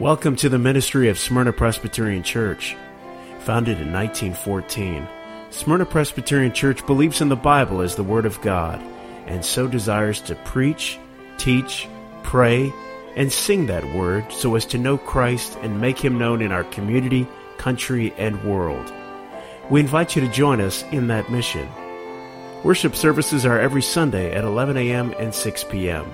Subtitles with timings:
[0.00, 2.76] Welcome to the ministry of Smyrna Presbyterian Church.
[3.40, 5.08] Founded in 1914,
[5.50, 8.80] Smyrna Presbyterian Church believes in the Bible as the Word of God
[9.26, 11.00] and so desires to preach,
[11.36, 11.88] teach,
[12.22, 12.72] pray,
[13.16, 16.62] and sing that Word so as to know Christ and make Him known in our
[16.62, 17.26] community,
[17.56, 18.92] country, and world.
[19.68, 21.68] We invite you to join us in that mission.
[22.62, 25.12] Worship services are every Sunday at 11 a.m.
[25.18, 26.06] and 6 p.m.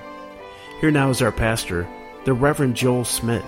[0.80, 1.86] Here now is our pastor,
[2.24, 3.44] the Reverend Joel Smith.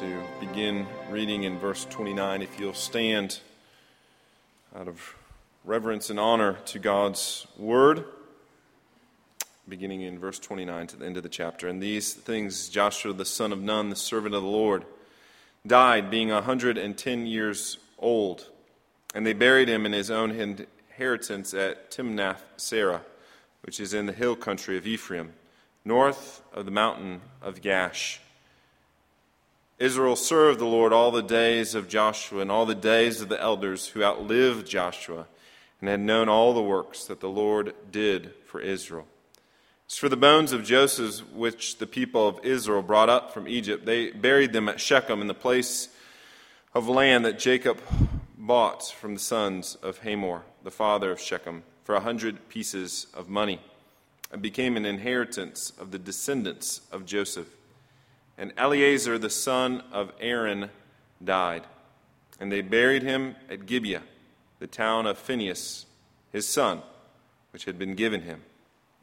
[0.00, 2.40] To begin reading in verse 29.
[2.40, 3.38] If you'll stand
[4.74, 5.14] out of
[5.62, 8.06] reverence and honor to God's word,
[9.68, 11.68] beginning in verse 29 to the end of the chapter.
[11.68, 14.86] And these things Joshua the son of Nun, the servant of the Lord,
[15.66, 18.48] died, being a 110 years old.
[19.14, 23.02] And they buried him in his own inheritance at Timnath Serah,
[23.60, 25.34] which is in the hill country of Ephraim,
[25.84, 28.16] north of the mountain of Gaash.
[29.80, 33.40] Israel served the Lord all the days of Joshua and all the days of the
[33.40, 35.26] elders who outlived Joshua
[35.80, 39.06] and had known all the works that the Lord did for Israel.
[39.88, 43.86] As for the bones of Joseph, which the people of Israel brought up from Egypt,
[43.86, 45.88] they buried them at Shechem in the place
[46.74, 47.80] of land that Jacob
[48.36, 53.30] bought from the sons of Hamor, the father of Shechem, for a hundred pieces of
[53.30, 53.58] money.
[54.30, 57.48] It became an inheritance of the descendants of Joseph.
[58.40, 60.70] And Eleazar the son of Aaron
[61.22, 61.64] died.
[62.40, 64.02] And they buried him at Gibeah,
[64.60, 65.84] the town of Phinehas,
[66.32, 66.80] his son,
[67.52, 68.40] which had been given him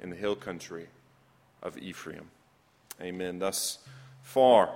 [0.02, 0.88] in the hill country
[1.62, 2.32] of Ephraim.
[3.00, 3.38] Amen.
[3.38, 3.78] Thus
[4.24, 4.72] far,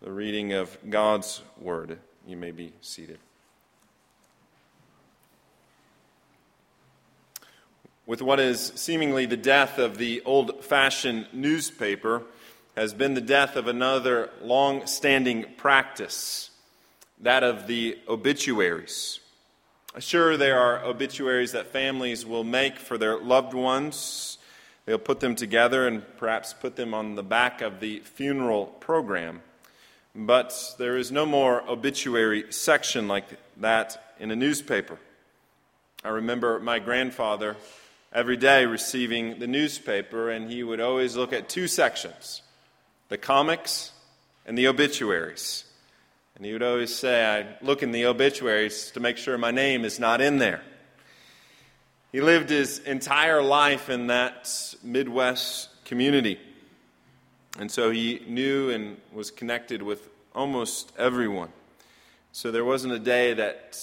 [0.00, 1.98] the reading of God's word.
[2.28, 3.18] You may be seated.
[8.06, 12.22] With what is seemingly the death of the old fashioned newspaper,
[12.76, 16.50] has been the death of another long standing practice,
[17.18, 19.20] that of the obituaries.
[19.98, 24.36] Sure, there are obituaries that families will make for their loved ones.
[24.84, 29.40] They'll put them together and perhaps put them on the back of the funeral program.
[30.14, 33.24] But there is no more obituary section like
[33.56, 34.98] that in a newspaper.
[36.04, 37.56] I remember my grandfather
[38.12, 42.42] every day receiving the newspaper, and he would always look at two sections
[43.08, 43.92] the comics
[44.46, 45.64] and the obituaries.
[46.36, 49.84] And he would always say, I look in the obituaries to make sure my name
[49.84, 50.62] is not in there.
[52.12, 54.52] He lived his entire life in that
[54.82, 56.38] Midwest community.
[57.58, 61.50] And so he knew and was connected with almost everyone.
[62.32, 63.78] So there wasn't a day that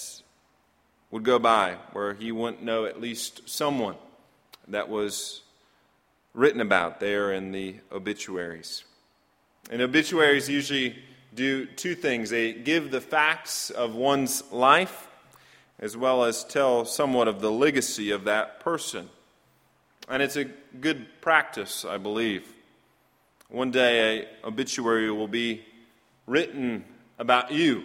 [1.09, 3.95] would go by where he wouldn't know at least someone
[4.67, 5.41] that was
[6.33, 8.83] written about there in the obituaries.
[9.69, 10.95] And obituaries usually
[11.33, 15.07] do two things they give the facts of one's life,
[15.79, 19.09] as well as tell somewhat of the legacy of that person.
[20.07, 22.53] And it's a good practice, I believe.
[23.49, 25.63] One day, an obituary will be
[26.27, 26.85] written
[27.17, 27.83] about you.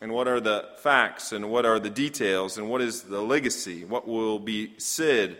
[0.00, 3.84] And what are the facts, and what are the details, and what is the legacy?
[3.84, 5.36] What will be said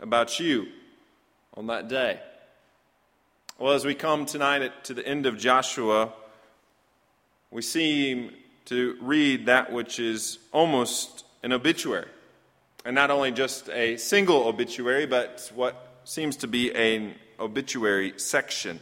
[0.00, 0.66] about you
[1.54, 2.20] on that day?
[3.60, 6.14] Well, as we come tonight to the end of Joshua,
[7.50, 8.32] we seem
[8.64, 12.08] to read that which is almost an obituary.
[12.86, 18.80] And not only just a single obituary, but what seems to be an obituary section.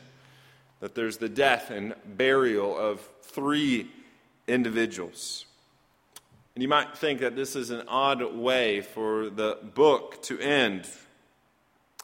[0.78, 3.91] That there's the death and burial of three
[4.47, 5.45] individuals.
[6.55, 10.87] And you might think that this is an odd way for the book to end.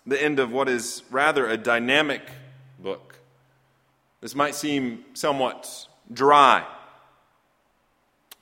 [0.04, 2.22] The end of what is rather a dynamic.
[4.24, 6.66] This might seem somewhat dry.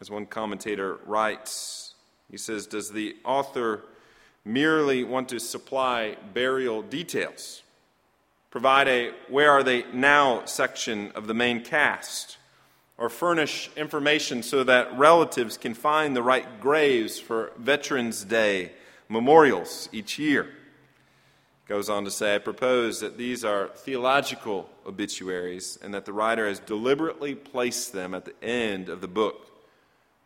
[0.00, 1.94] As one commentator writes,
[2.30, 3.82] he says, Does the author
[4.44, 7.64] merely want to supply burial details?
[8.52, 12.36] Provide a where are they now section of the main cast?
[12.96, 18.70] Or furnish information so that relatives can find the right graves for Veterans Day
[19.08, 20.48] memorials each year?
[21.68, 26.46] Goes on to say, I propose that these are theological obituaries and that the writer
[26.48, 29.46] has deliberately placed them at the end of the book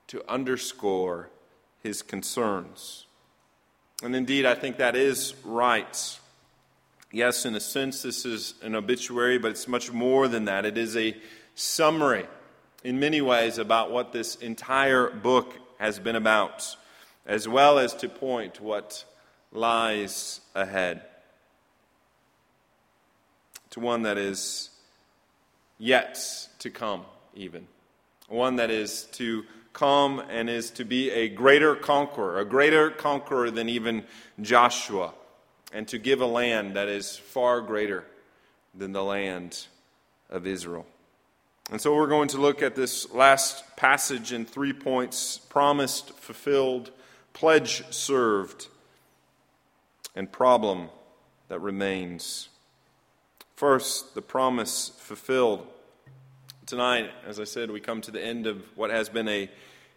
[0.08, 1.28] to underscore
[1.82, 3.06] his concerns.
[4.02, 6.18] And indeed, I think that is right.
[7.12, 10.64] Yes, in a sense, this is an obituary, but it's much more than that.
[10.64, 11.16] It is a
[11.54, 12.26] summary,
[12.82, 16.76] in many ways, about what this entire book has been about,
[17.26, 19.04] as well as to point what
[19.52, 21.02] lies ahead.
[23.76, 24.70] To one that is
[25.76, 26.18] yet
[26.60, 27.66] to come, even.
[28.26, 29.44] One that is to
[29.74, 34.04] come and is to be a greater conqueror, a greater conqueror than even
[34.40, 35.12] Joshua,
[35.74, 38.04] and to give a land that is far greater
[38.74, 39.66] than the land
[40.30, 40.86] of Israel.
[41.70, 46.92] And so we're going to look at this last passage in three points promised, fulfilled,
[47.34, 48.68] pledge served,
[50.14, 50.88] and problem
[51.48, 52.48] that remains.
[53.56, 55.66] First, the promise fulfilled.
[56.66, 59.48] Tonight, as I said, we come to the end of what has been a,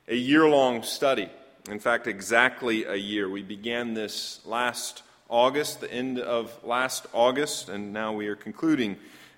[0.08, 1.28] a year long study.
[1.70, 3.30] In fact, exactly a year.
[3.30, 8.96] We began this last August, the end of last August, and now we are concluding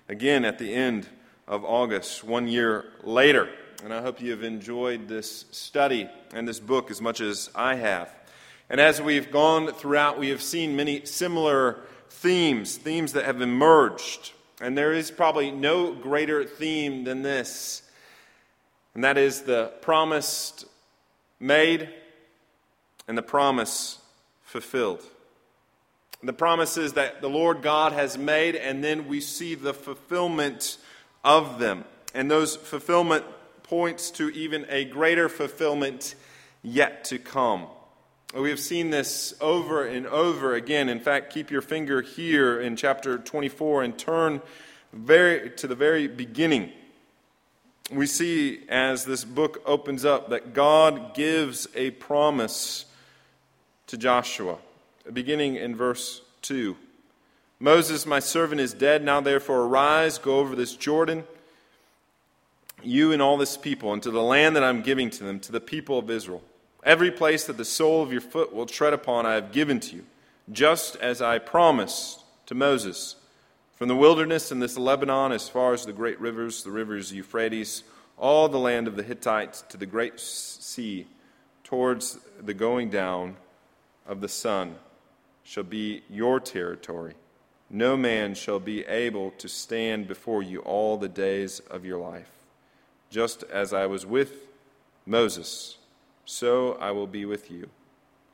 [0.08, 1.08] again at the end
[1.48, 3.48] of August, one year later.
[3.82, 7.74] And I hope you have enjoyed this study and this book as much as I
[7.74, 8.14] have.
[8.70, 11.80] And as we've gone throughout, we have seen many similar
[12.12, 14.32] themes, themes that have emerged.
[14.60, 17.82] And there is probably no greater theme than this,
[18.94, 20.64] and that is the promise
[21.40, 21.88] made
[23.08, 23.98] and the promise
[24.44, 25.02] fulfilled.
[26.22, 30.78] The promises that the Lord God has made, and then we see the fulfillment
[31.24, 31.84] of them.
[32.14, 33.24] And those fulfillment
[33.64, 36.14] points to even a greater fulfillment
[36.62, 37.66] yet to come.
[38.34, 40.88] We have seen this over and over again.
[40.88, 44.40] In fact, keep your finger here in chapter 24 and turn
[44.94, 46.72] very, to the very beginning.
[47.90, 52.86] We see as this book opens up that God gives a promise
[53.88, 54.56] to Joshua,
[55.12, 56.74] beginning in verse 2.
[57.60, 59.04] Moses, my servant, is dead.
[59.04, 61.24] Now, therefore, arise, go over this Jordan,
[62.82, 65.60] you and all this people, into the land that I'm giving to them, to the
[65.60, 66.42] people of Israel.
[66.82, 69.96] Every place that the sole of your foot will tread upon, I have given to
[69.96, 70.04] you,
[70.50, 73.16] just as I promised to Moses.
[73.76, 77.84] From the wilderness and this Lebanon, as far as the great rivers, the rivers Euphrates,
[78.18, 81.06] all the land of the Hittites, to the great sea,
[81.64, 83.36] towards the going down
[84.06, 84.76] of the sun,
[85.44, 87.14] shall be your territory
[87.72, 92.28] no man shall be able to stand before you all the days of your life.
[93.10, 94.46] Just as I was with
[95.06, 95.78] Moses,
[96.32, 97.68] so I will be with you.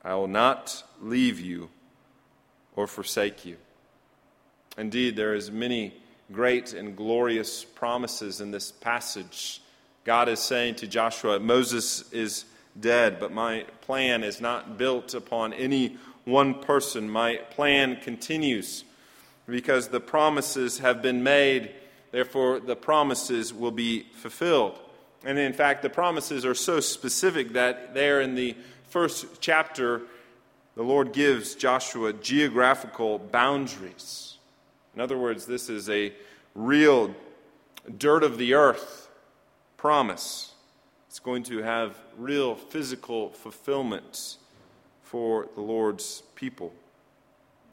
[0.05, 1.69] I will not leave you
[2.77, 3.57] or forsake you.
[4.77, 5.93] Indeed, there is many
[6.31, 9.61] great and glorious promises in this passage.
[10.05, 12.45] God is saying to Joshua, Moses is
[12.79, 17.09] dead, but my plan is not built upon any one person.
[17.09, 18.85] My plan continues
[19.45, 21.71] because the promises have been made,
[22.11, 24.79] therefore, the promises will be fulfilled.
[25.23, 28.55] And in fact, the promises are so specific that there in the
[28.89, 30.03] first chapter,
[30.75, 34.37] the Lord gives Joshua geographical boundaries.
[34.95, 36.13] In other words, this is a
[36.55, 37.13] real
[37.97, 39.09] dirt of the earth
[39.77, 40.53] promise.
[41.07, 44.37] It's going to have real physical fulfillment
[45.03, 46.73] for the Lord's people.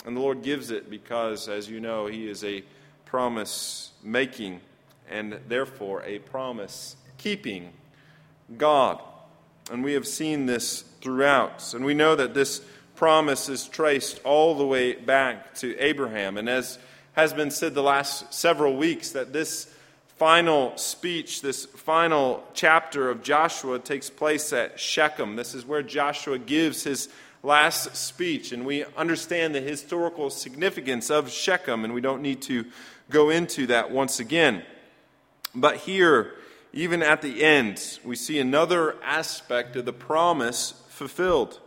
[0.05, 2.65] And the Lord gives it because, as you know, He is a
[3.05, 4.61] promise making
[5.09, 7.73] and therefore a promise keeping
[8.57, 9.00] God.
[9.71, 11.75] And we have seen this throughout.
[11.75, 12.62] And we know that this
[12.95, 16.37] promise is traced all the way back to Abraham.
[16.37, 16.79] And as
[17.14, 19.73] has been said the last several weeks, that this
[20.17, 25.37] final speech, this final chapter of Joshua takes place at Shechem.
[25.37, 27.09] This is where Joshua gives his
[27.43, 32.64] last speech, and we understand the historical significance of Shechem, and we don't need to
[33.09, 34.62] go into that once again.
[35.55, 36.35] But here,
[36.73, 41.61] even at the end, we see another aspect of the promise fulfilled,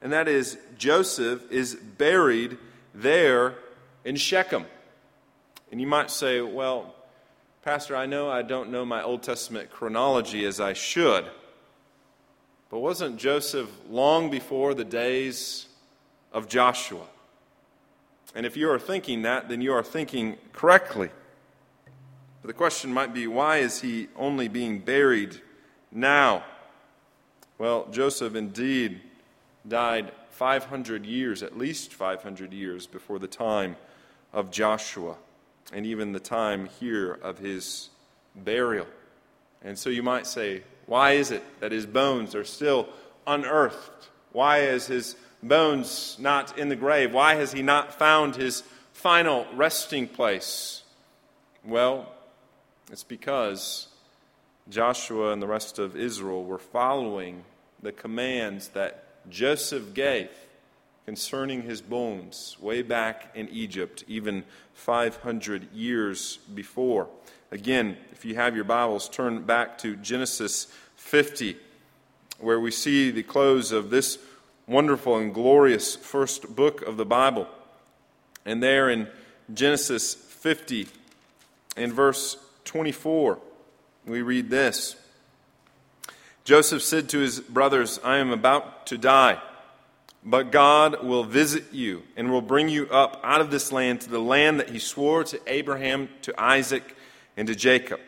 [0.00, 2.58] and that is Joseph is buried
[2.94, 3.54] there
[4.04, 4.66] in Shechem.
[5.70, 6.94] And you might say, well,
[7.62, 11.24] Pastor, I know I don't know my Old Testament chronology as I should.
[12.70, 15.66] But wasn't Joseph long before the days
[16.32, 17.06] of Joshua?
[18.34, 21.10] And if you are thinking that, then you are thinking correctly.
[22.42, 25.40] But the question might be why is he only being buried
[25.92, 26.42] now?
[27.56, 29.00] Well, Joseph indeed
[29.66, 33.76] died 500 years, at least 500 years, before the time
[34.32, 35.14] of Joshua,
[35.72, 37.90] and even the time here of his
[38.34, 38.88] burial.
[39.62, 42.88] And so you might say, why is it that his bones are still
[43.24, 44.08] unearthed?
[44.32, 47.14] Why is his bones not in the grave?
[47.14, 50.82] Why has he not found his final resting place?
[51.64, 52.11] Well,
[52.90, 53.88] it's because
[54.68, 57.44] Joshua and the rest of Israel were following
[57.82, 60.30] the commands that Joseph gave
[61.06, 67.08] concerning his bones way back in Egypt, even 500 years before.
[67.50, 71.56] Again, if you have your Bibles, turn back to Genesis 50,
[72.38, 74.18] where we see the close of this
[74.66, 77.48] wonderful and glorious first book of the Bible.
[78.44, 79.08] And there in
[79.52, 80.86] Genesis 50,
[81.76, 83.38] in verse 24,
[84.06, 84.96] we read this
[86.44, 89.40] Joseph said to his brothers, I am about to die.
[90.24, 94.10] But God will visit you and will bring you up out of this land to
[94.10, 96.96] the land that he swore to Abraham, to Isaac,
[97.36, 98.00] and to Jacob.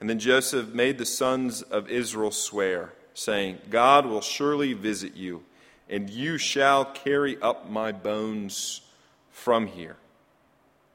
[0.00, 5.44] And then Joseph made the sons of Israel swear, saying, God will surely visit you,
[5.88, 8.80] and you shall carry up my bones
[9.30, 9.96] from here.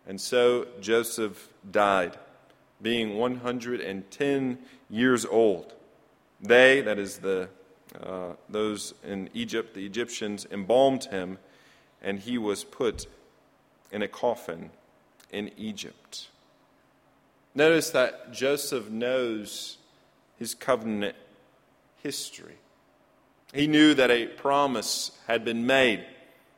[0.07, 2.17] And so Joseph died,
[2.85, 4.59] being 110
[4.91, 5.73] years old.
[6.39, 7.49] They, that is the
[7.99, 11.39] uh, those in Egypt, the Egyptians, embalmed him,
[12.03, 13.07] and he was put
[13.91, 14.69] in a coffin
[15.31, 16.27] in Egypt.
[17.55, 19.79] Notice that Joseph knows
[20.37, 21.15] his covenant
[22.03, 22.59] history.
[23.51, 26.05] He knew that a promise had been made,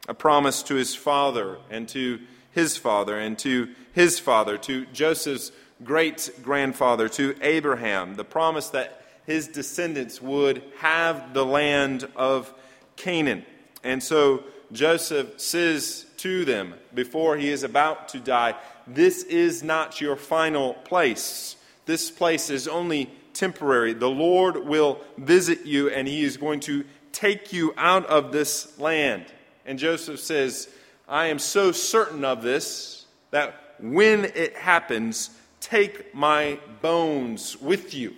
[0.09, 2.19] a promise to his father and to
[2.51, 5.53] his father and to his father, to Joseph's
[5.83, 12.53] great grandfather, to Abraham, the promise that his descendants would have the land of
[12.95, 13.45] Canaan.
[13.83, 18.55] And so Joseph says to them before he is about to die,
[18.85, 21.55] This is not your final place.
[21.85, 23.93] This place is only temporary.
[23.93, 28.77] The Lord will visit you and he is going to take you out of this
[28.79, 29.25] land.
[29.65, 30.69] And Joseph says,
[31.07, 38.15] I am so certain of this that when it happens, take my bones with you.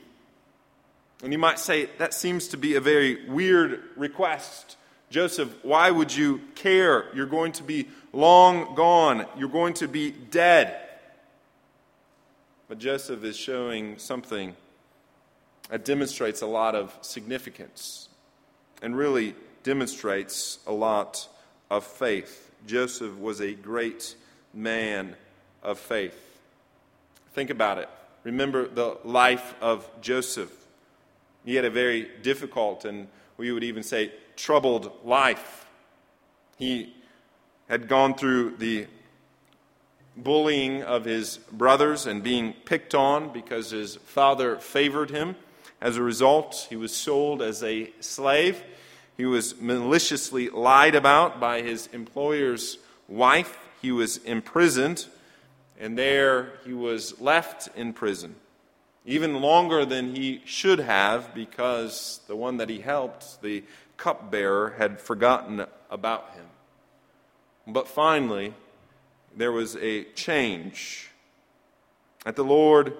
[1.24, 4.78] And you might say, that seems to be a very weird request.
[5.10, 7.06] Joseph, why would you care?
[7.14, 10.80] You're going to be long gone, you're going to be dead.
[12.68, 14.56] But Joseph is showing something
[15.70, 18.10] that demonstrates a lot of significance
[18.82, 21.28] and really demonstrates a lot
[21.70, 22.52] of faith.
[22.66, 24.16] Joseph was a great
[24.54, 25.16] man
[25.64, 26.29] of faith.
[27.34, 27.90] Think about it.
[28.24, 30.52] Remember the life of Joseph.
[31.46, 33.08] He had a very difficult and
[33.38, 35.66] we would even say troubled life.
[36.58, 36.94] He
[37.70, 38.88] had gone through the
[40.18, 45.36] bullying of his brothers and being picked on because his father favored him.
[45.82, 48.62] As a result, he was sold as a slave.
[49.16, 53.58] He was maliciously lied about by his employer's wife.
[53.82, 55.08] He was imprisoned,
[55.80, 58.36] and there he was left in prison
[59.10, 63.64] even longer than he should have because the one that he helped, the
[63.98, 66.46] cupbearer, had forgotten about him.
[67.66, 68.54] But finally,
[69.36, 71.10] there was a change.
[72.24, 72.94] That the Lord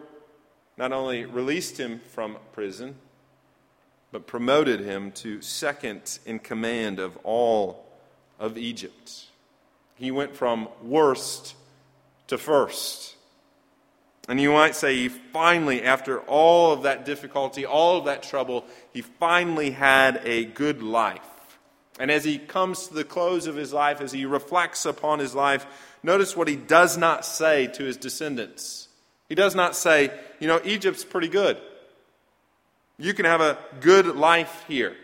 [0.78, 2.96] not only released him from prison,
[4.12, 7.86] but promoted him to second in command of all
[8.40, 9.26] of Egypt.
[9.94, 11.54] He went from worst
[12.30, 13.16] to first.
[14.28, 18.66] And you might say he finally, after all of that difficulty, all of that trouble,
[18.94, 21.22] he finally had a good life.
[22.00, 25.36] And as he comes to the close of his life, as he reflects upon his
[25.36, 25.66] life,
[26.04, 28.88] notice what he does not say to his descendants.
[29.28, 31.58] He does not say, you know, Egypt's pretty good.
[32.98, 34.96] You can have a good life here.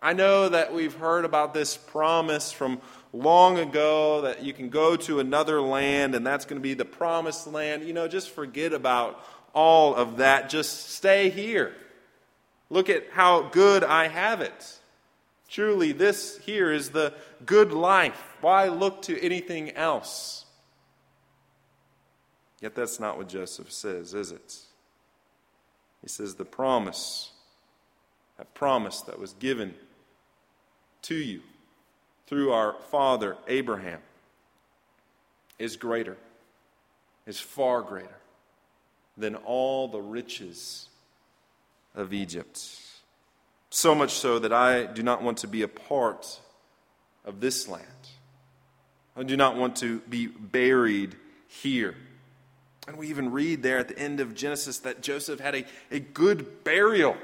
[0.00, 2.80] I know that we've heard about this promise from
[3.14, 6.84] long ago that you can go to another land and that's going to be the
[6.84, 7.84] promised land.
[7.84, 10.50] You know, just forget about all of that.
[10.50, 11.74] Just stay here.
[12.70, 14.78] Look at how good I have it.
[15.48, 17.14] Truly, this here is the
[17.46, 18.20] good life.
[18.40, 20.44] Why look to anything else?
[22.60, 24.56] Yet that's not what Joseph says, is it?
[26.02, 27.30] He says, The promise,
[28.38, 29.74] that promise that was given
[31.02, 31.42] to you
[32.26, 34.00] through our father Abraham
[35.58, 36.16] is greater,
[37.26, 38.18] is far greater
[39.16, 40.88] than all the riches
[41.94, 42.80] of Egypt.
[43.70, 46.40] So much so that I do not want to be a part
[47.24, 47.84] of this land.
[49.16, 51.16] I do not want to be buried
[51.48, 51.94] here.
[52.86, 56.00] And we even read there at the end of Genesis that Joseph had a, a
[56.00, 57.16] good burial.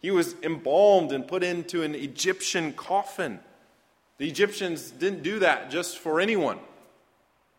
[0.00, 3.40] He was embalmed and put into an Egyptian coffin.
[4.20, 6.58] The Egyptians didn't do that just for anyone,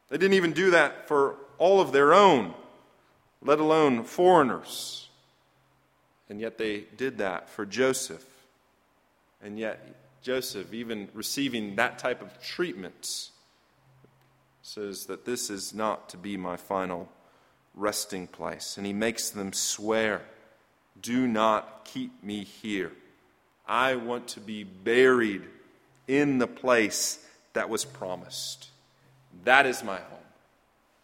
[0.10, 2.54] they didn't even do that for all of their own,
[3.42, 5.10] let alone foreigners.
[6.30, 8.24] And yet they did that for Joseph.
[9.44, 13.32] And yet Joseph, even receiving that type of treatment,
[14.62, 17.10] says that this is not to be my final
[17.74, 18.78] resting place.
[18.78, 20.22] And he makes them swear,
[21.02, 22.92] Do not keep me here.
[23.68, 25.42] I want to be buried
[26.12, 28.68] in the place that was promised.
[29.46, 30.28] That is my home,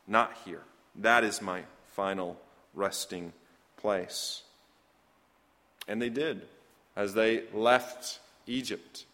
[0.06, 0.64] not here.
[0.96, 1.64] That is my
[1.96, 2.38] final
[2.74, 3.32] resting
[3.78, 4.44] place.
[5.88, 6.42] And they did
[6.98, 9.06] as they left Egypt,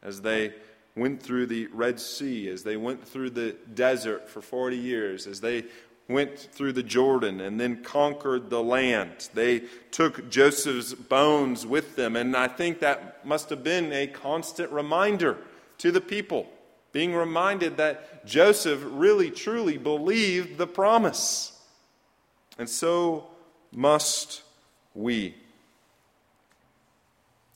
[0.00, 0.54] as they
[0.94, 5.40] went through the Red Sea, as they went through the desert for 40 years, as
[5.40, 5.64] they
[6.12, 9.28] went through the Jordan and then conquered the land.
[9.34, 14.70] They took Joseph's bones with them, and I think that must have been a constant
[14.70, 15.38] reminder
[15.78, 16.46] to the people,
[16.92, 21.60] being reminded that Joseph really truly believed the promise.
[22.58, 23.28] And so
[23.72, 24.42] must
[24.94, 25.34] we.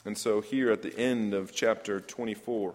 [0.05, 2.75] And so, here at the end of chapter 24,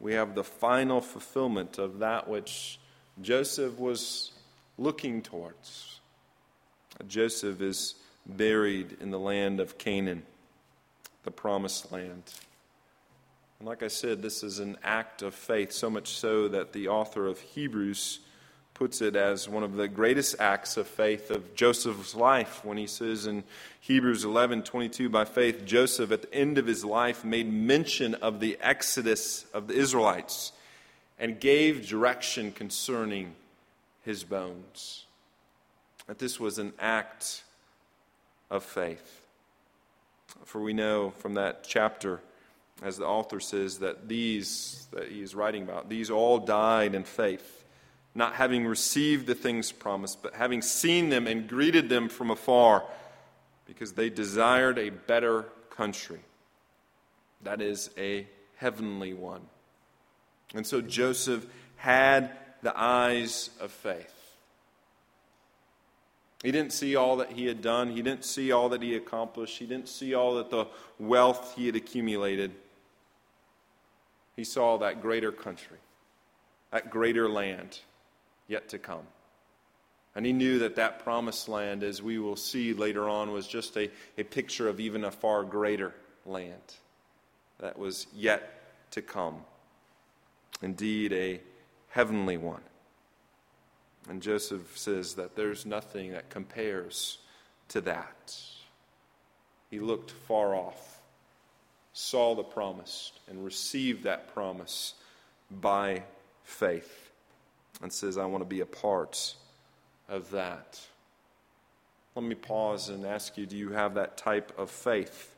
[0.00, 2.80] we have the final fulfillment of that which
[3.22, 4.32] Joseph was
[4.78, 6.00] looking towards.
[7.08, 7.94] Joseph is
[8.26, 10.22] buried in the land of Canaan,
[11.24, 12.22] the promised land.
[13.58, 16.88] And like I said, this is an act of faith, so much so that the
[16.88, 18.20] author of Hebrews
[18.76, 22.86] puts it as one of the greatest acts of faith of Joseph's life when he
[22.86, 23.42] says in
[23.80, 28.58] Hebrews 11:22 by faith Joseph at the end of his life made mention of the
[28.60, 30.52] exodus of the Israelites
[31.18, 33.34] and gave direction concerning
[34.06, 35.04] his bones.
[36.06, 37.42] That this was an act
[38.50, 39.26] of faith.
[40.44, 42.20] For we know from that chapter
[42.82, 47.04] as the author says that these that he is writing about these all died in
[47.04, 47.64] faith
[48.16, 52.82] not having received the things promised, but having seen them and greeted them from afar,
[53.66, 56.20] because they desired a better country.
[57.42, 59.42] That is a heavenly one.
[60.54, 62.30] And so Joseph had
[62.62, 64.12] the eyes of faith.
[66.42, 67.90] He didn't see all that he had done.
[67.90, 69.58] He didn't see all that he accomplished.
[69.58, 70.66] He didn't see all that the
[70.98, 72.52] wealth he had accumulated.
[74.36, 75.78] He saw that greater country,
[76.70, 77.80] that greater land
[78.48, 79.06] yet to come.
[80.14, 83.76] And he knew that that promised land, as we will see later on, was just
[83.76, 86.74] a, a picture of even a far greater land
[87.58, 89.36] that was yet to come.
[90.62, 91.40] Indeed, a
[91.96, 92.60] heavenly one.
[94.06, 97.16] And Joseph says that there's nothing that compares
[97.68, 98.38] to that.
[99.70, 101.00] He looked far off,
[101.94, 104.92] saw the promise, and received that promise
[105.50, 106.02] by
[106.44, 107.10] faith
[107.80, 109.34] and says, I want to be a part
[110.06, 110.78] of that.
[112.14, 115.34] Let me pause and ask you do you have that type of faith?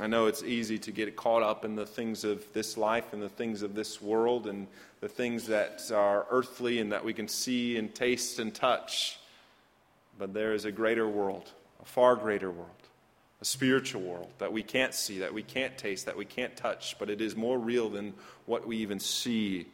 [0.00, 3.20] I know it's easy to get caught up in the things of this life and
[3.20, 4.66] the things of this world and
[5.00, 9.18] the things that are earthly and that we can see and taste and touch.
[10.18, 11.50] But there is a greater world,
[11.82, 12.70] a far greater world
[13.40, 16.96] a spiritual world that we can't see, that we can't taste, that we can't touch,
[16.98, 18.14] but it is more real than
[18.46, 19.66] what we even see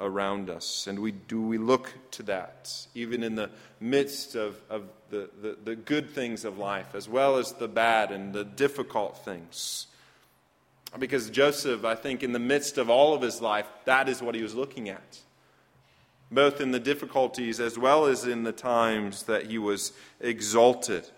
[0.00, 0.86] around us.
[0.86, 5.56] And we do we look to that, even in the midst of, of the, the,
[5.64, 9.86] the good things of life, as well as the bad and the difficult things.
[10.98, 14.34] Because Joseph, I think, in the midst of all of his life, that is what
[14.34, 15.20] he was looking at.
[16.30, 21.08] Both in the difficulties as well as in the times that he was exalted.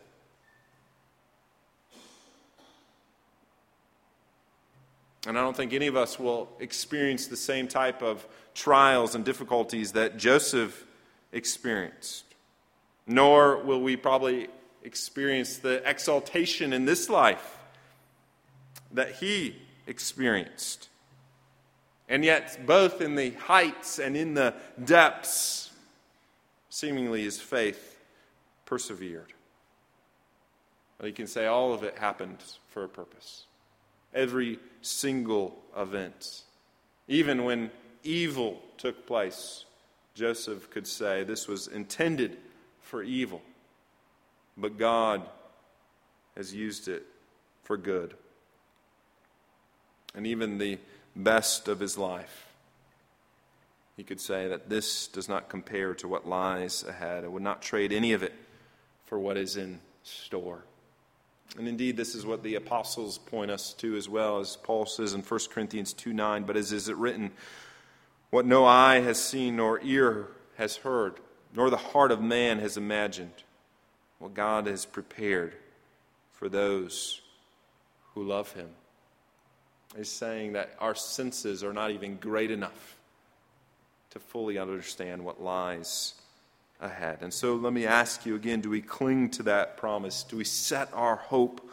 [5.27, 8.27] And I don't think any of us will experience the same type of
[8.59, 10.85] trials and difficulties that Joseph
[11.33, 12.25] experienced.
[13.07, 14.49] Nor will we probably
[14.83, 17.59] experience the exaltation in this life
[18.93, 20.89] that he experienced.
[22.09, 25.71] And yet, both in the heights and in the depths,
[26.69, 27.99] seemingly his faith
[28.67, 29.33] persevered.
[30.99, 33.45] But you can say all of it happened for a purpose
[34.15, 36.43] every single event.
[37.09, 37.71] Even when
[38.03, 39.65] evil took place,
[40.15, 42.37] Joseph could say this was intended
[42.81, 43.43] for evil,
[44.57, 45.23] but God
[46.37, 47.05] has used it
[47.65, 48.15] for good.
[50.15, 50.79] And even the
[51.15, 52.47] best of his life,
[53.97, 57.25] he could say that this does not compare to what lies ahead.
[57.25, 58.33] I would not trade any of it
[59.07, 60.65] for what is in store.
[61.57, 65.15] And indeed, this is what the apostles point us to as well, as Paul says
[65.15, 66.45] in 1 Corinthians 2 9.
[66.45, 67.33] But as is it written,
[68.31, 71.15] what no eye has seen, nor ear has heard,
[71.55, 73.45] nor the heart of man has imagined,
[74.19, 75.55] what God has prepared
[76.33, 77.21] for those
[78.15, 78.69] who love him.
[79.97, 82.97] He's saying that our senses are not even great enough
[84.11, 86.15] to fully understand what lies
[86.81, 87.19] ahead.
[87.23, 90.23] And so let me ask you again do we cling to that promise?
[90.23, 91.69] Do we set our hope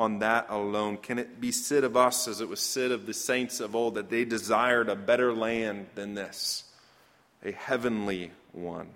[0.00, 0.96] on that alone?
[0.96, 3.96] Can it be said of us, as it was said of the saints of old,
[3.96, 6.64] that they desired a better land than this,
[7.44, 8.88] a heavenly one?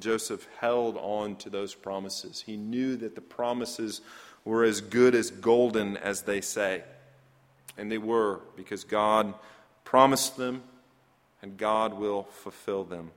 [0.00, 2.42] Joseph held on to those promises.
[2.44, 4.00] He knew that the promises
[4.44, 6.82] were as good as golden as they say.
[7.78, 9.32] And they were because God
[9.84, 10.64] promised them
[11.40, 13.12] and God will fulfill them.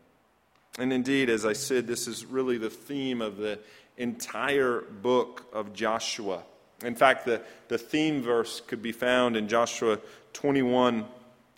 [0.80, 3.60] And indeed, as I said, this is really the theme of the
[3.98, 6.44] entire book of Joshua.
[6.84, 10.00] In fact, the, the theme verse could be found in Joshua
[10.34, 11.06] 21,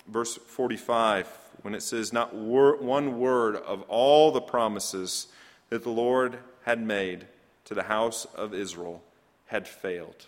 [0.07, 1.27] verse 45,
[1.61, 5.27] when it says, Not wor- one word of all the promises
[5.69, 7.25] that the Lord had made
[7.65, 9.01] to the house of Israel
[9.47, 10.27] had failed.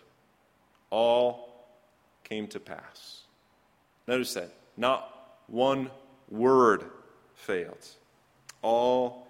[0.89, 1.67] All
[2.23, 3.21] came to pass.
[4.07, 4.51] Notice that.
[4.77, 5.13] Not
[5.47, 5.91] one
[6.29, 6.83] word
[7.35, 7.85] failed.
[8.67, 9.25] All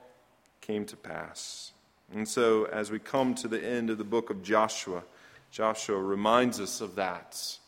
[0.61, 1.71] came to pass.
[2.11, 5.03] And so, as we come to the end of the book of Joshua,
[5.51, 7.59] Joshua reminds us of that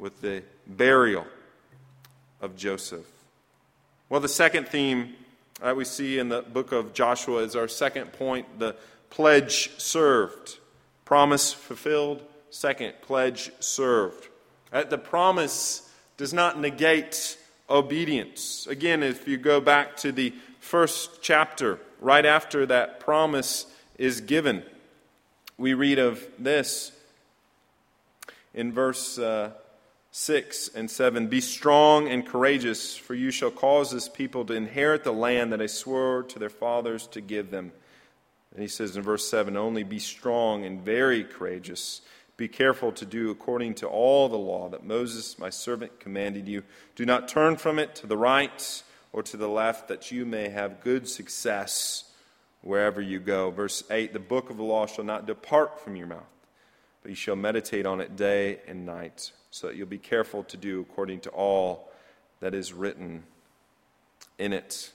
[0.00, 1.24] with the burial
[2.40, 3.06] of Joseph.
[4.08, 5.14] Well, the second theme
[5.60, 8.74] that we see in the book of Joshua is our second point the
[9.08, 10.58] pledge served.
[11.04, 12.20] Promise fulfilled.
[12.50, 14.26] Second, pledge served.
[14.72, 17.38] The promise does not negate
[17.70, 18.66] obedience.
[18.66, 23.66] Again, if you go back to the first chapter, right after that promise
[23.98, 24.62] is given,
[25.58, 26.92] we read of this
[28.54, 29.50] in verse uh,
[30.12, 35.04] 6 and 7 Be strong and courageous, for you shall cause this people to inherit
[35.04, 37.72] the land that I swore to their fathers to give them.
[38.52, 42.02] And he says in verse 7 Only be strong and very courageous.
[42.36, 46.62] Be careful to do according to all the law that Moses, my servant, commanded you.
[46.94, 50.48] Do not turn from it to the right or to the left, that you may
[50.48, 52.04] have good success
[52.62, 53.50] wherever you go.
[53.50, 56.22] Verse 8 The book of the law shall not depart from your mouth,
[57.02, 60.56] but you shall meditate on it day and night, so that you'll be careful to
[60.56, 61.90] do according to all
[62.40, 63.22] that is written
[64.38, 64.90] in it.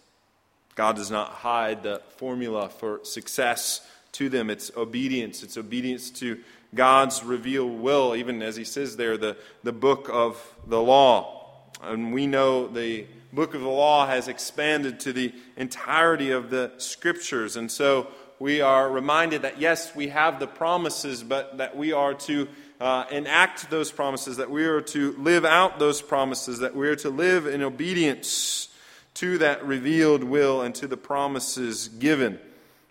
[0.76, 4.50] God does not hide the formula for success to them.
[4.50, 5.44] It's obedience.
[5.44, 6.40] It's obedience to
[6.76, 11.52] God's revealed will, even as he says there, the, the book of the law.
[11.82, 16.72] And we know the book of the law has expanded to the entirety of the
[16.78, 17.56] scriptures.
[17.56, 18.08] And so
[18.40, 22.48] we are reminded that, yes, we have the promises, but that we are to
[22.80, 26.96] uh, enact those promises, that we are to live out those promises, that we are
[26.98, 28.70] to live in obedience
[29.16, 32.40] to that revealed will and to the promises given.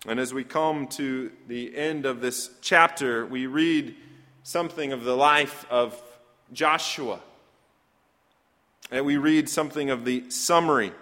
[0.06, 3.94] And as we come to the end of this chapter, we read
[4.42, 6.00] something of the life of
[6.52, 7.20] Joshua.
[8.90, 10.92] And we read something of the summary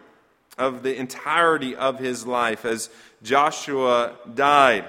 [0.56, 2.90] of the entirety of his life as
[3.22, 4.84] Joshua died.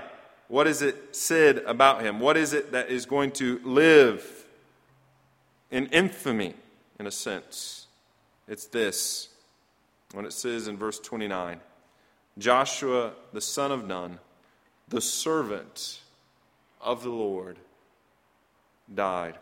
[0.47, 2.19] What is it said about him?
[2.19, 4.45] What is it that is going to live
[5.71, 6.53] in infamy,
[6.99, 7.87] in a sense?
[8.47, 9.29] It's this
[10.13, 11.59] when it says in verse 29
[12.37, 14.19] Joshua, the son of Nun,
[14.89, 16.01] the servant
[16.81, 17.57] of the Lord,
[18.93, 19.39] died.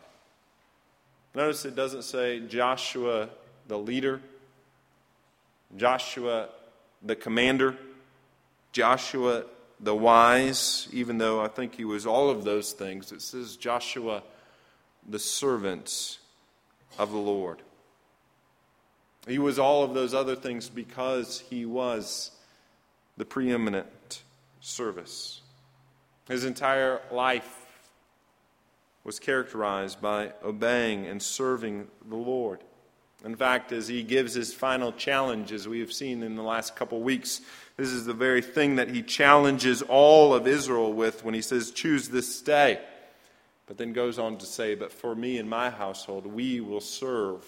[1.36, 3.30] Notice it doesn't say Joshua,
[3.68, 4.22] the leader,
[5.78, 6.50] Joshua,
[7.02, 7.76] the commander,
[8.72, 9.46] Joshua,
[9.80, 13.12] the wise, even though I think he was all of those things.
[13.12, 14.24] It says Joshua,
[15.08, 16.18] the servant
[16.98, 17.62] of the Lord.
[19.28, 22.32] He was all of those other things because he was
[23.18, 24.24] the preeminent
[24.60, 25.42] service.
[26.28, 27.60] His entire life
[29.04, 32.60] was characterized by obeying and serving the Lord.
[33.24, 36.76] In fact, as he gives his final challenge, as we have seen in the last
[36.76, 37.42] couple weeks,
[37.78, 41.72] this is the very thing that he challenges all of Israel with when he says,
[41.72, 42.80] Choose this day.
[43.66, 47.46] But then goes on to say, But for me and my household, we will serve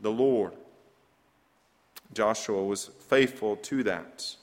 [0.00, 0.52] the Lord.
[2.14, 4.34] Joshua was faithful to that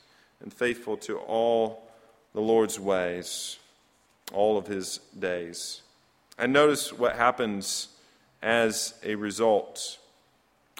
[0.41, 1.89] and faithful to all
[2.33, 3.57] the Lord's ways
[4.33, 5.81] all of his days.
[6.37, 7.89] And notice what happens
[8.41, 9.97] as a result.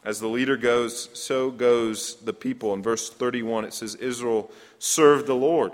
[0.03, 2.73] As the leader goes, so goes the people.
[2.73, 5.73] In verse 31, it says, Israel served the Lord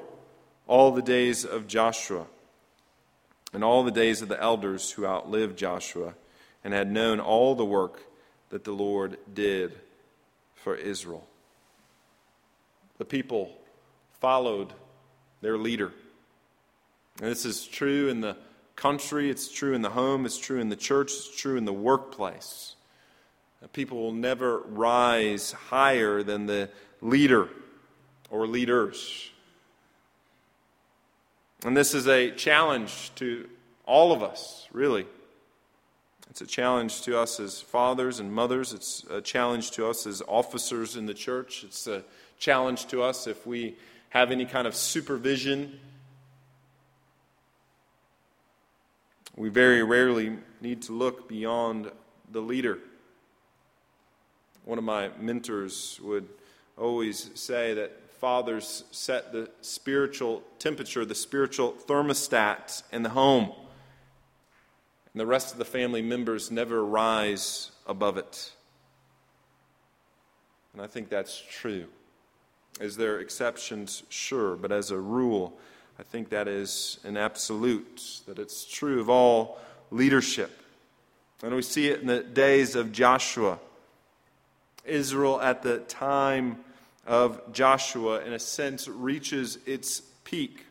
[0.68, 2.26] all the days of Joshua
[3.54, 6.14] and all the days of the elders who outlived Joshua
[6.64, 8.02] and had known all the work
[8.50, 9.78] that the Lord did
[10.56, 11.26] for Israel.
[12.98, 13.52] The people
[14.20, 14.74] followed
[15.42, 15.94] their leader.
[17.22, 18.36] And this is true in the
[18.76, 21.74] country, it's true in the home, it's true in the church, it's true in the
[21.74, 22.76] workplace.
[23.74, 26.70] People will never rise higher than the
[27.02, 27.50] leader
[28.30, 29.32] or leaders.
[31.66, 33.50] And this is a challenge to
[33.86, 35.08] all of us, really.
[36.30, 38.74] It's a challenge to us as fathers and mothers.
[38.74, 41.64] It's a challenge to us as officers in the church.
[41.64, 42.04] It's a
[42.38, 43.76] challenge to us if we
[44.10, 45.80] have any kind of supervision.
[49.36, 51.92] We very rarely need to look beyond
[52.32, 52.80] the leader.
[54.68, 56.28] One of my mentors would
[56.78, 63.54] always say that fathers set the spiritual temperature, the spiritual thermostat in the home.
[65.14, 68.52] And the rest of the family members never rise above it.
[70.74, 71.86] And I think that's true.
[72.82, 74.04] Is there exceptions?
[74.10, 74.58] Sure.
[74.58, 75.58] But as a rule,
[75.98, 79.60] I think that is an absolute, that it's true of all
[79.92, 80.52] leadership.
[81.42, 83.60] And we see it in the days of Joshua.
[84.88, 86.58] Israel at the time
[87.06, 90.66] of Joshua, in a sense, reaches its peak.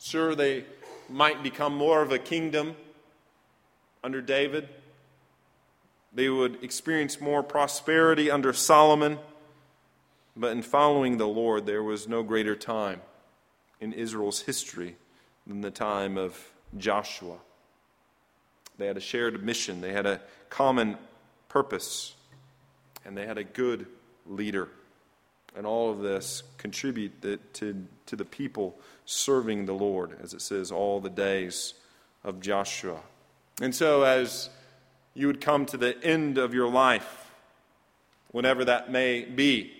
[0.00, 0.64] Sure, they
[1.08, 2.74] might become more of a kingdom
[4.02, 4.68] under David.
[6.12, 9.18] They would experience more prosperity under Solomon.
[10.36, 13.00] But in following the Lord, there was no greater time
[13.80, 14.96] in Israel's history
[15.46, 17.36] than the time of Joshua.
[18.78, 20.96] They had a shared mission, they had a common
[21.48, 22.14] purpose
[23.04, 23.86] and they had a good
[24.26, 24.68] leader.
[25.54, 27.22] And all of this contribute
[27.54, 31.74] to, to the people serving the Lord, as it says, all the days
[32.24, 33.00] of Joshua.
[33.60, 34.48] And so, as
[35.14, 37.30] you would come to the end of your life,
[38.30, 39.72] whenever that may be,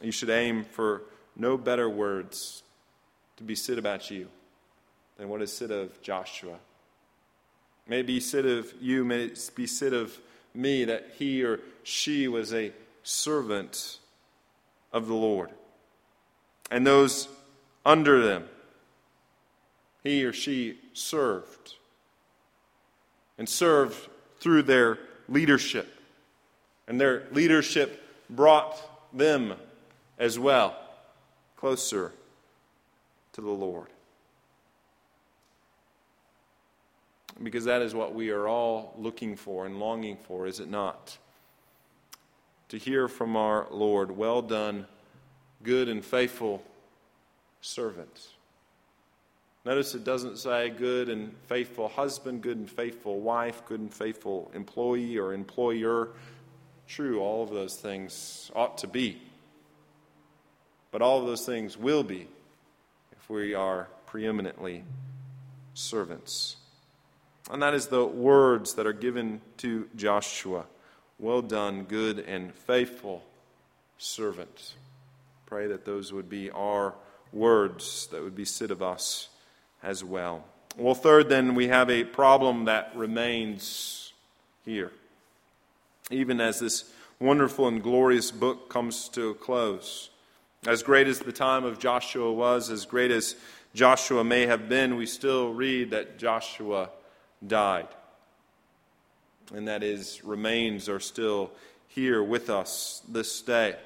[0.00, 1.02] you should aim for
[1.36, 2.62] no better words
[3.36, 4.28] to be said about you
[5.16, 6.56] than what is said of Joshua.
[7.86, 10.18] May it be said of you, may it be said of
[10.56, 13.98] me that he or she was a servant
[14.92, 15.50] of the Lord.
[16.70, 17.28] And those
[17.84, 18.44] under them,
[20.02, 21.74] he or she served.
[23.38, 24.08] And served
[24.40, 25.92] through their leadership.
[26.88, 28.76] And their leadership brought
[29.12, 29.54] them
[30.18, 30.76] as well
[31.56, 32.12] closer
[33.32, 33.88] to the Lord.
[37.42, 41.18] Because that is what we are all looking for and longing for, is it not?
[42.70, 44.86] To hear from our Lord, well done,
[45.62, 46.62] good and faithful
[47.60, 48.28] servant.
[49.64, 54.50] Notice it doesn't say good and faithful husband, good and faithful wife, good and faithful
[54.54, 56.10] employee or employer.
[56.86, 59.20] True, all of those things ought to be.
[60.92, 62.28] But all of those things will be
[63.10, 64.84] if we are preeminently
[65.74, 66.56] servants.
[67.50, 70.64] And that is the words that are given to Joshua.
[71.18, 73.22] Well done, good and faithful
[73.98, 74.74] servant.
[75.46, 76.94] Pray that those would be our
[77.32, 79.28] words that would be said of us
[79.82, 80.44] as well.
[80.76, 84.12] Well, third, then, we have a problem that remains
[84.64, 84.92] here.
[86.10, 90.10] Even as this wonderful and glorious book comes to a close.
[90.66, 93.36] As great as the time of Joshua was, as great as
[93.74, 96.90] Joshua may have been, we still read that Joshua
[97.44, 97.88] died.
[99.54, 101.50] And that his remains are still
[101.88, 103.76] here with us this day.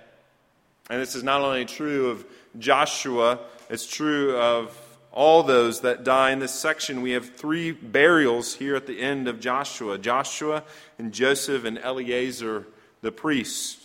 [0.89, 2.27] And this is not only true of
[2.59, 4.77] Joshua, it's true of
[5.13, 7.03] all those that die in this section.
[7.03, 10.65] We have three burials here at the end of Joshua Joshua
[10.99, 12.67] and Joseph and Eleazar
[13.03, 13.79] the priest.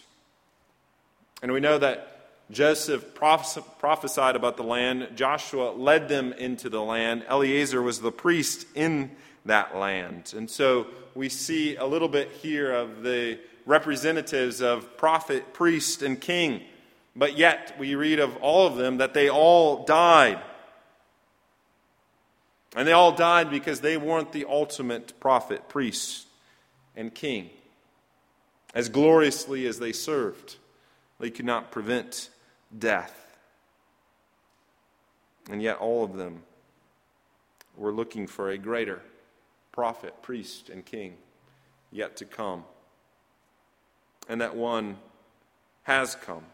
[1.42, 2.12] And we know that
[2.52, 8.68] Joseph prophesied about the land, Joshua led them into the land, Eleazar was the priest
[8.76, 9.12] in
[9.46, 10.34] that land.
[10.36, 16.20] And so we see a little bit here of the representatives of prophet, priest, and
[16.20, 16.62] king.
[17.16, 20.42] But yet we read of all of them that they all died.
[22.76, 26.28] And they all died because they weren't the ultimate prophet, priest,
[26.96, 27.50] and king.
[28.74, 30.58] As gloriously as they served,
[31.20, 32.30] they could not prevent
[32.78, 33.22] death.
[35.50, 36.44] And yet all of them
[37.78, 39.02] were looking for a greater
[39.76, 41.16] prophet, priest, and king
[41.92, 42.64] yet to come.
[44.30, 44.96] And that one
[45.84, 46.46] has come,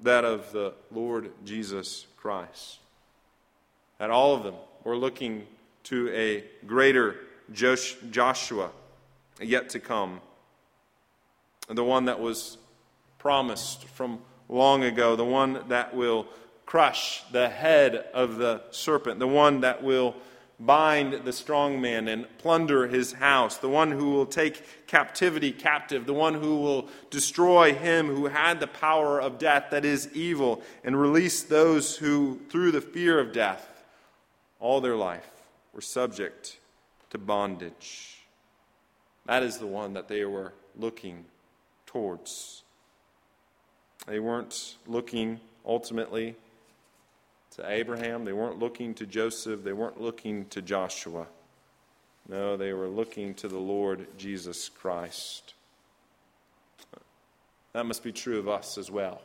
[0.00, 2.78] that of the Lord Jesus Christ.
[3.98, 5.46] And all of them were looking
[5.84, 7.16] to a greater
[7.52, 8.70] Joshua
[9.40, 10.20] yet to come.
[11.68, 12.58] The one that was
[13.18, 16.26] promised from long ago, the one that will
[16.66, 20.14] crush the head of the serpent, the one that will
[20.64, 26.06] bind the strong man and plunder his house, the one who will take captivity captive,
[26.06, 30.62] the one who will destroy him who had the power of death, that is evil,
[30.84, 33.84] and release those who, through the fear of death,
[34.60, 35.28] all their life
[35.72, 36.58] were subject
[37.10, 38.18] to bondage.
[39.26, 41.24] That is the one that they were looking
[41.86, 42.62] towards.
[44.06, 46.36] They weren't looking ultimately
[47.56, 48.24] to Abraham.
[48.24, 49.62] They weren't looking to Joseph.
[49.62, 51.26] They weren't looking to Joshua.
[52.28, 55.54] No, they were looking to the Lord Jesus Christ.
[57.72, 59.22] That must be true of us as well.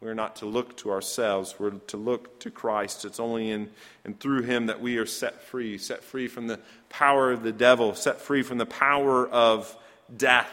[0.00, 3.04] We're not to look to ourselves, we're to look to Christ.
[3.04, 3.70] It's only in
[4.04, 7.52] and through Him that we are set free, set free from the power of the
[7.52, 9.74] devil, set free from the power of
[10.14, 10.50] death.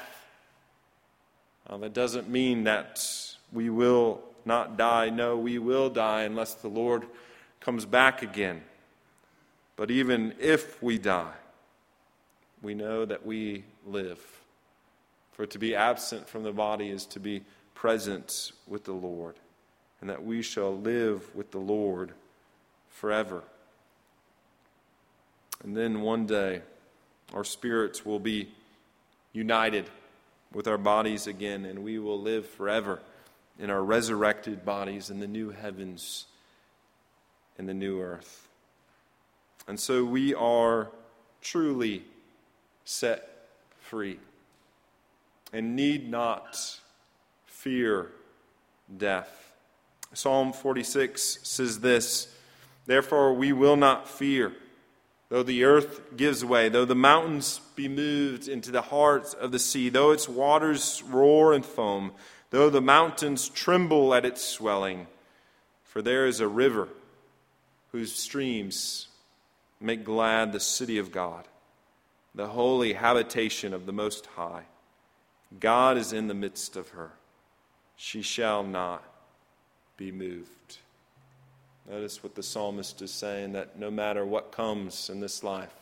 [1.70, 3.06] That doesn't mean that
[3.52, 5.10] we will not die.
[5.10, 7.06] No, we will die unless the Lord
[7.60, 8.62] comes back again.
[9.76, 11.34] But even if we die,
[12.62, 14.20] we know that we live.
[15.32, 19.36] For to be absent from the body is to be present with the Lord,
[20.00, 22.12] and that we shall live with the Lord
[22.90, 23.44] forever.
[25.64, 26.62] And then one day,
[27.34, 28.50] our spirits will be
[29.34, 29.90] united
[30.54, 33.00] with our bodies again, and we will live forever
[33.62, 36.26] in our resurrected bodies in the new heavens
[37.58, 38.50] and the new earth.
[39.68, 40.90] And so we are
[41.42, 42.04] truly
[42.84, 43.48] set
[43.80, 44.18] free
[45.54, 46.80] and need not
[47.46, 48.12] fear
[48.98, 49.54] death.
[50.14, 52.36] Psalm 46 says this
[52.88, 54.54] Therefore, we will not fear,
[55.30, 59.60] though the earth gives way, though the mountains be moved into the heart of the
[59.60, 62.12] sea, though its waters roar and foam
[62.52, 65.08] though the mountains tremble at its swelling.
[65.84, 66.88] For there is a river
[67.92, 69.08] whose streams
[69.80, 71.46] make glad the city of God,
[72.36, 74.64] the holy habitation of the Most High.
[75.60, 77.12] God is in the midst of her.
[77.98, 79.04] She shall not
[79.98, 80.78] be moved.
[81.90, 85.74] Notice what the psalmist is saying that no matter what comes in this life,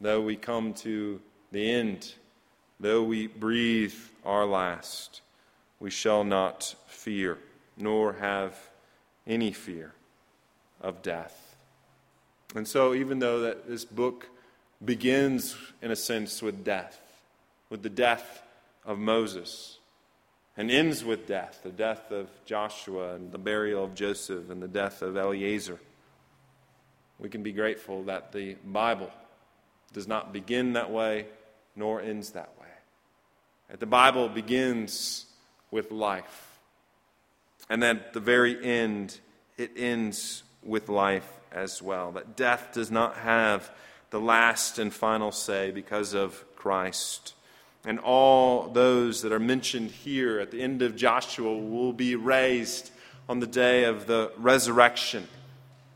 [0.00, 2.14] though we come to the end,
[2.80, 5.20] though we breathe our last,
[5.82, 7.36] we shall not fear,
[7.76, 8.56] nor have
[9.26, 9.92] any fear
[10.80, 11.56] of death.
[12.54, 14.28] And so, even though that this book
[14.84, 17.00] begins, in a sense, with death,
[17.68, 18.42] with the death
[18.86, 19.78] of Moses,
[20.56, 24.68] and ends with death, the death of Joshua, and the burial of Joseph, and the
[24.68, 25.80] death of Eleazar,
[27.18, 29.10] we can be grateful that the Bible
[29.92, 31.26] does not begin that way,
[31.74, 32.68] nor ends that way.
[33.68, 35.26] That the Bible begins
[35.72, 36.60] with life.
[37.68, 39.18] And at the very end,
[39.58, 42.12] it ends with life as well.
[42.12, 43.68] That death does not have
[44.10, 47.34] the last and final say because of Christ.
[47.84, 52.92] And all those that are mentioned here at the end of Joshua will be raised
[53.28, 55.26] on the day of the resurrection.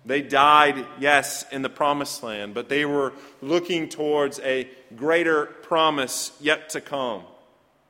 [0.04, 3.12] They died, yes, in the promised land, but they were
[3.42, 7.22] looking towards a greater promise yet to come.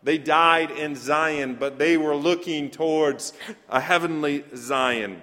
[0.07, 3.33] They died in Zion, but they were looking towards
[3.69, 5.21] a heavenly Zion.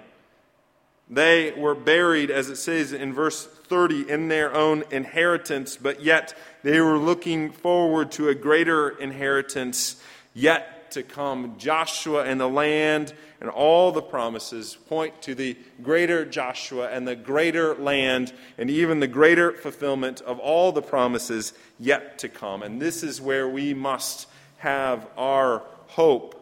[1.08, 6.34] They were buried, as it says in verse 30, in their own inheritance, but yet
[6.62, 10.02] they were looking forward to a greater inheritance
[10.34, 11.56] yet to come.
[11.56, 17.16] Joshua and the land and all the promises point to the greater Joshua and the
[17.16, 22.62] greater land and even the greater fulfillment of all the promises yet to come.
[22.62, 24.26] And this is where we must
[24.64, 26.34] have our hope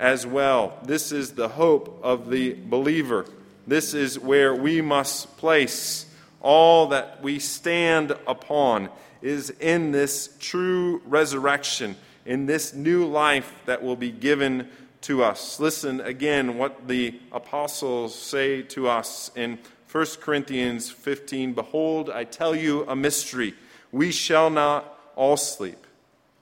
[0.00, 0.76] as well.
[0.82, 3.24] This is the hope of the believer.
[3.68, 6.06] This is where we must place
[6.40, 8.88] all that we stand upon
[9.22, 11.94] is in this true resurrection,
[12.26, 14.68] in this new life that will be given
[15.02, 15.60] to us.
[15.60, 19.56] Listen again what the apostles say to us in
[19.92, 23.54] 1 Corinthians 15 Behold, I tell you a mystery.
[23.92, 25.86] We shall not all sleep,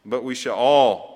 [0.06, 1.15] but we shall all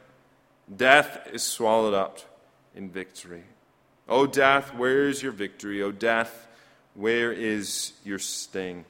[0.75, 2.19] Death is swallowed up
[2.75, 3.43] in victory.
[4.07, 5.81] O death, where is your victory?
[5.81, 6.47] O death,
[6.93, 8.83] Where is your sting?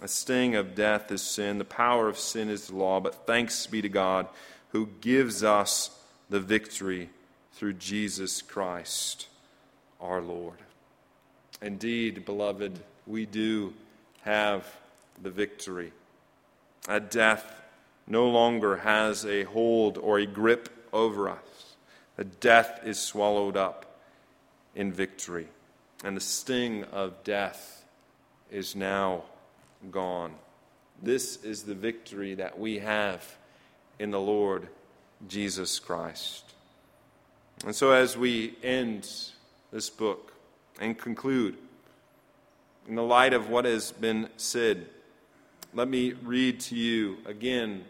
[0.00, 1.58] The sting of death is sin.
[1.58, 3.00] The power of sin is the law.
[3.00, 4.28] But thanks be to God
[4.70, 5.90] who gives us
[6.30, 7.10] the victory
[7.52, 9.28] through Jesus Christ
[10.00, 10.58] our Lord.
[11.60, 13.74] Indeed, beloved, we do
[14.22, 14.64] have
[15.20, 15.92] the victory.
[16.88, 17.60] A death
[18.06, 21.76] no longer has a hold or a grip over us.
[22.16, 24.00] The death is swallowed up
[24.74, 25.48] in victory,
[26.04, 27.84] and the sting of death
[28.50, 29.22] is now
[29.90, 30.34] gone.
[31.02, 33.36] This is the victory that we have
[33.98, 34.68] in the Lord
[35.28, 36.44] Jesus Christ.
[37.64, 39.08] And so, as we end
[39.72, 40.32] this book
[40.80, 41.56] and conclude,
[42.86, 44.86] in the light of what has been said,
[45.74, 47.84] let me read to you again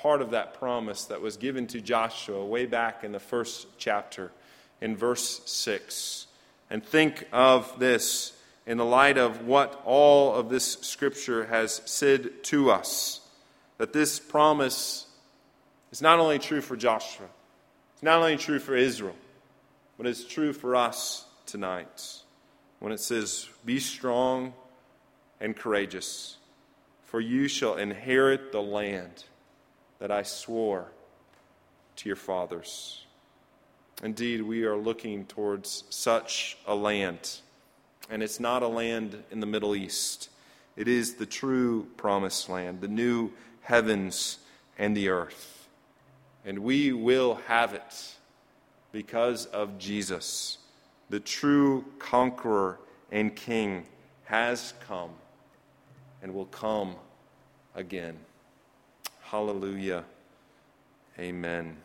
[0.00, 4.32] part of that promise that was given to Joshua way back in the first chapter,
[4.80, 6.26] in verse 6.
[6.70, 8.32] And think of this
[8.66, 13.20] in the light of what all of this scripture has said to us
[13.78, 15.06] that this promise
[15.92, 17.26] is not only true for Joshua,
[17.92, 19.16] it's not only true for Israel,
[19.98, 22.22] but it's true for us tonight
[22.78, 24.54] when it says, Be strong
[25.40, 26.38] and courageous,
[27.04, 29.24] for you shall inherit the land
[30.00, 30.90] that I swore
[31.96, 33.04] to your fathers.
[34.02, 37.40] Indeed, we are looking towards such a land.
[38.08, 40.30] And it's not a land in the Middle East,
[40.76, 43.30] it is the true promised land, the new
[43.62, 44.38] heavens
[44.78, 45.68] and the earth.
[46.44, 48.14] And we will have it
[48.90, 50.58] because of Jesus,
[51.10, 52.78] the true conqueror
[53.12, 53.84] and king,
[54.24, 55.10] has come
[56.22, 56.94] and will come
[57.74, 58.16] again.
[59.30, 60.04] Hallelujah.
[61.16, 61.76] Amen.